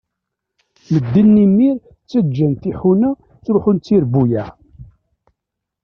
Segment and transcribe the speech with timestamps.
[0.91, 4.49] Medden imir ttaǧǧan tiḥuna, ttruḥun d tirbuyaε.